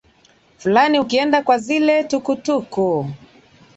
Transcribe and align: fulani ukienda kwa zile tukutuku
fulani 0.57 0.99
ukienda 0.99 1.41
kwa 1.43 1.57
zile 1.57 2.03
tukutuku 2.03 3.07